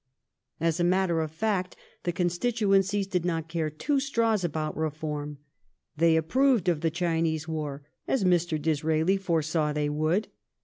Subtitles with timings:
[0.59, 5.37] As a matter of fact, the constituencies did not care two straws about reform;
[5.95, 8.59] they approved of the Chinese war, as Mr.
[8.59, 10.29] Disraeli foresaw they would.